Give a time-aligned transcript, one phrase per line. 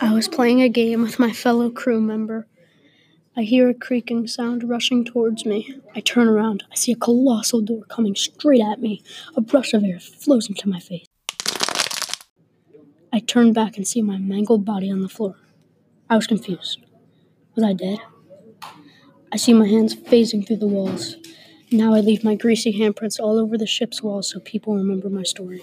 [0.00, 2.46] I was playing a game with my fellow crew member.
[3.34, 5.80] I hear a creaking sound rushing towards me.
[5.94, 6.62] I turn around.
[6.70, 9.02] I see a colossal door coming straight at me.
[9.34, 11.06] A rush of air flows into my face.
[13.12, 15.36] I turn back and see my mangled body on the floor.
[16.10, 16.84] I was confused.
[17.54, 17.98] Was I dead?
[19.32, 21.16] I see my hands phasing through the walls.
[21.72, 25.22] Now I leave my greasy handprints all over the ship's walls so people remember my
[25.22, 25.62] story.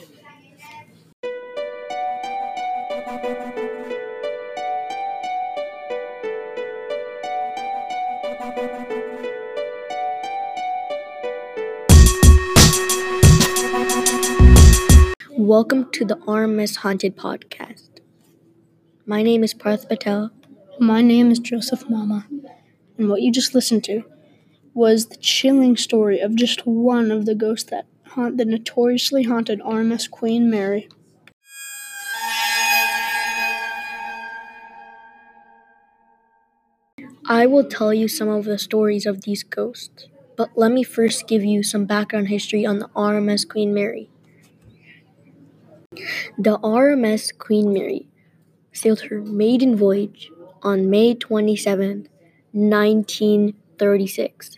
[15.45, 17.99] Welcome to the RMS Haunted Podcast.
[19.05, 20.31] My name is Parth Patel.
[20.80, 22.26] My name is Joseph Mama,
[22.98, 24.05] and what you just listened to
[24.73, 29.62] was the chilling story of just one of the ghosts that haunt the notoriously haunted
[29.62, 30.90] RMS Queen Mary.
[37.30, 41.27] I will tell you some of the stories of these ghosts, but let me first
[41.27, 44.10] give you some background history on the RMS Queen Mary.
[46.38, 48.07] The RMS Queen Mary
[48.74, 52.07] sailed her maiden voyage on May 27,
[52.51, 54.57] 1936.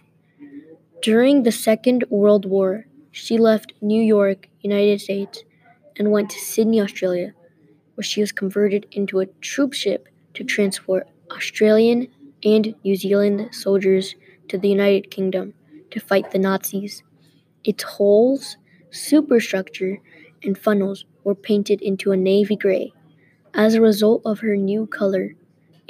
[1.01, 5.43] During the Second World War, she left New York, United States,
[5.97, 7.33] and went to Sydney, Australia,
[7.95, 12.07] where she was converted into a troop ship to transport Australian
[12.43, 14.15] and New Zealand soldiers
[14.49, 15.53] to the United Kingdom
[15.91, 17.03] to fight the Nazis.
[17.63, 18.57] Its hulls,
[18.91, 19.99] superstructure,
[20.43, 22.93] and funnels were painted into a navy gray.
[23.53, 25.35] As a result of her new color,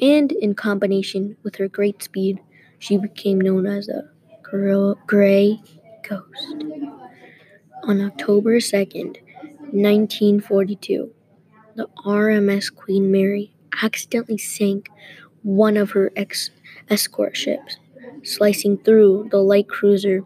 [0.01, 2.39] and in combination with her great speed,
[2.79, 4.09] she became known as a
[4.41, 5.61] Gray
[6.09, 6.55] Ghost.
[7.83, 9.17] On October 2nd,
[9.73, 11.13] 1942,
[11.75, 14.89] the RMS Queen Mary accidentally sank
[15.43, 16.49] one of her ex-
[16.89, 17.77] escort ships,
[18.23, 20.23] slicing through the light cruiser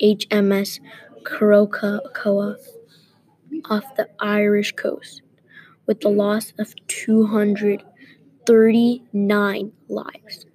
[0.00, 0.80] HMS
[1.22, 2.56] Curacoa
[3.70, 5.22] off the Irish coast,
[5.86, 10.46] with the loss of 239 lives.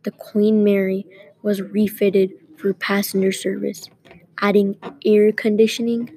[0.03, 1.05] the Queen Mary
[1.41, 3.89] was refitted for passenger service,
[4.41, 4.75] adding
[5.05, 6.09] air conditioning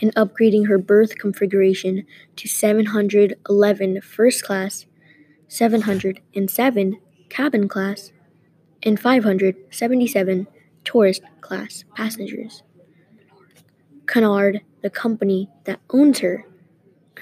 [0.00, 4.86] and upgrading her berth configuration to 711 first class,
[5.48, 6.98] 707
[7.28, 8.12] cabin class,
[8.82, 10.46] and 577
[10.84, 12.62] tourist class passengers.
[14.06, 16.46] Cunard, the company that owns her,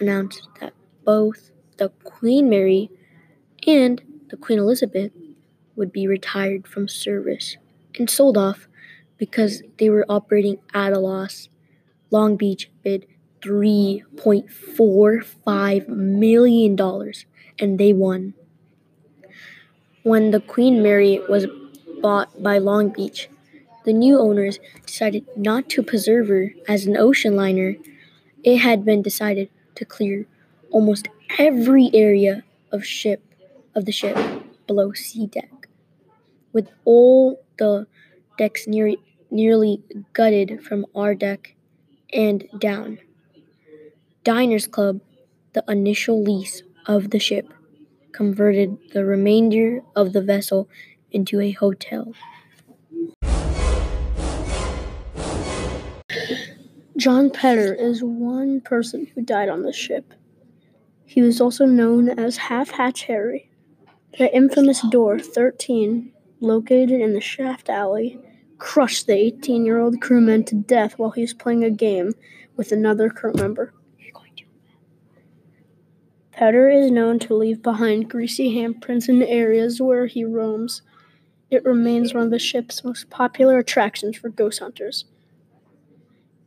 [0.01, 0.75] announced that
[1.05, 2.91] both the Queen Mary
[3.67, 5.13] and the Queen Elizabeth
[5.77, 7.57] would be retired from service
[7.99, 8.69] and sold off
[9.17, 11.49] because they were operating at a loss.
[12.15, 13.07] Long Beach bid
[13.43, 16.79] $3.45 million
[17.59, 18.35] and they won.
[20.05, 21.49] When the Queen Mary was
[22.01, 23.29] bought by Long Beach,
[23.85, 27.75] the new owners decided not to preserve her as an ocean liner.
[28.45, 30.27] It had been decided to clear
[30.71, 33.25] almost every area of ship
[33.75, 34.17] of the ship
[34.69, 35.67] below C deck,
[36.53, 37.89] with all the
[38.39, 38.95] decks near,
[39.33, 39.83] nearly
[40.13, 41.57] gutted from our deck
[42.15, 42.99] and down.
[44.23, 45.01] Diners Club,
[45.53, 47.53] the initial lease of the ship,
[48.13, 50.69] converted the remainder of the vessel
[51.11, 52.15] into a hotel.
[56.97, 60.15] John Pedder is one person who died on the ship.
[61.05, 63.51] He was also known as Half Hatch Harry.
[64.17, 68.21] The infamous door 13, located in the shaft alley,
[68.59, 72.13] crushed the 18 year old crewman to death while he was playing a game
[72.57, 73.73] with another crew member.
[76.33, 80.83] Pedder is known to leave behind greasy handprints in areas where he roams.
[81.49, 85.05] It remains one of the ship's most popular attractions for ghost hunters.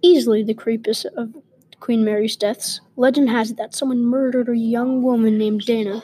[0.02, 1.36] Easily the creepiest of
[1.80, 6.04] Queen Mary's deaths, legend has it that someone murdered a young woman named Dana.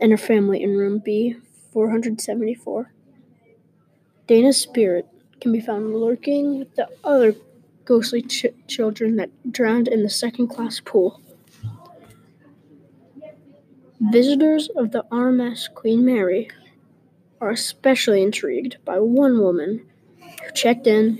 [0.00, 1.36] and her family in room B
[1.72, 2.92] 474.
[4.28, 5.06] Dana's spirit
[5.40, 7.34] can be found lurking with the other
[7.86, 11.22] ghostly ch- children that drowned in the second class pool.
[13.98, 16.50] Visitors of the RMS Queen Mary
[17.40, 19.86] are especially intrigued by one woman
[20.20, 21.18] who checked in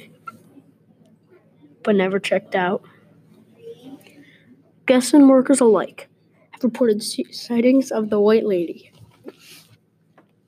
[1.82, 2.82] but never checked out.
[4.84, 6.08] Guests and workers alike
[6.50, 8.92] have reported sightings of the White Lady,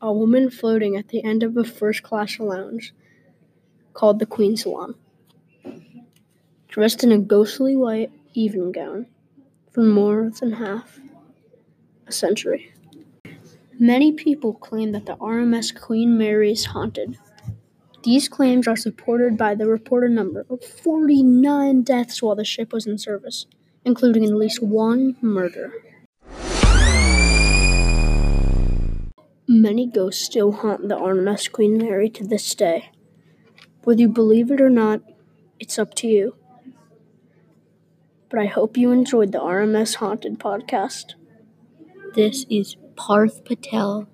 [0.00, 2.94] a woman floating at the end of a first class lounge
[3.93, 4.94] called the Queen Salon,
[6.69, 9.06] dressed in a ghostly white evening gown
[9.73, 10.99] for more than half
[12.06, 12.73] a century.
[13.79, 17.19] Many people claim that the RMS Queen Mary is haunted.
[18.02, 22.87] These claims are supported by the reported number of 49 deaths while the ship was
[22.87, 23.47] in service,
[23.85, 25.73] including at least one murder.
[29.52, 32.93] Many ghosts still haunt the RMS Queen Mary to this day.
[33.82, 35.00] Whether you believe it or not,
[35.58, 36.37] it's up to you.
[38.29, 41.14] But I hope you enjoyed the RMS Haunted podcast.
[42.14, 44.08] This is Parth Patel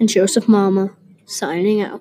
[0.00, 0.96] and Joseph Mama
[1.26, 2.00] signing out.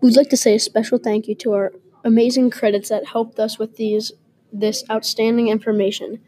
[0.00, 1.72] We'd like to say a special thank you to our
[2.02, 4.12] amazing credits that helped us with these
[4.50, 6.22] this outstanding information.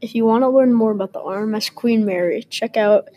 [0.00, 3.08] If you want to learn more about the RMS Queen Mary, check out